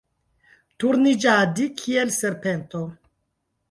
Turniĝadi 0.85 1.69
kiel 1.85 2.17
serpento. 2.19 2.87